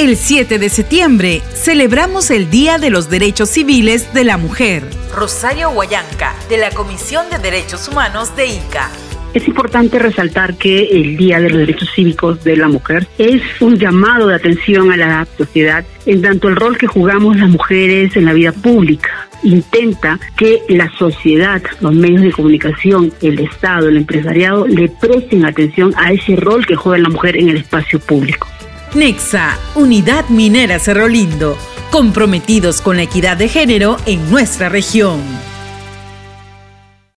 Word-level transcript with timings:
El 0.00 0.16
7 0.16 0.58
de 0.58 0.70
septiembre 0.70 1.42
celebramos 1.52 2.30
el 2.30 2.48
Día 2.48 2.78
de 2.78 2.88
los 2.88 3.10
Derechos 3.10 3.50
Civiles 3.50 4.14
de 4.14 4.24
la 4.24 4.38
Mujer. 4.38 4.82
Rosario 5.14 5.70
Guayanca, 5.72 6.34
de 6.48 6.56
la 6.56 6.70
Comisión 6.70 7.26
de 7.30 7.38
Derechos 7.38 7.86
Humanos 7.86 8.34
de 8.34 8.46
ICA. 8.46 8.88
Es 9.34 9.46
importante 9.46 9.98
resaltar 9.98 10.54
que 10.54 10.84
el 10.84 11.18
Día 11.18 11.38
de 11.38 11.50
los 11.50 11.58
Derechos 11.58 11.90
Cívicos 11.94 12.42
de 12.44 12.56
la 12.56 12.68
Mujer 12.68 13.06
es 13.18 13.42
un 13.60 13.78
llamado 13.78 14.28
de 14.28 14.36
atención 14.36 14.90
a 14.90 14.96
la 14.96 15.28
sociedad 15.36 15.84
en 16.06 16.22
tanto 16.22 16.48
el 16.48 16.56
rol 16.56 16.78
que 16.78 16.86
jugamos 16.86 17.36
las 17.36 17.50
mujeres 17.50 18.16
en 18.16 18.24
la 18.24 18.32
vida 18.32 18.52
pública 18.52 19.28
intenta 19.42 20.18
que 20.36 20.62
la 20.68 20.90
sociedad, 20.98 21.62
los 21.80 21.94
medios 21.94 22.22
de 22.22 22.32
comunicación, 22.32 23.12
el 23.22 23.38
Estado, 23.38 23.88
el 23.88 23.96
empresariado 23.96 24.66
le 24.66 24.88
presten 24.88 25.44
atención 25.44 25.92
a 25.96 26.12
ese 26.12 26.36
rol 26.36 26.66
que 26.66 26.76
juega 26.76 27.02
la 27.02 27.08
mujer 27.08 27.36
en 27.36 27.48
el 27.48 27.58
espacio 27.58 27.98
público. 28.00 28.49
Nexa, 28.94 29.58
Unidad 29.74 30.28
Minera 30.28 30.78
Cerro 30.78 31.08
Lindo, 31.08 31.56
comprometidos 31.90 32.80
con 32.80 32.96
la 32.96 33.02
equidad 33.02 33.36
de 33.36 33.48
género 33.48 33.96
en 34.06 34.30
nuestra 34.30 34.68
región. 34.68 35.49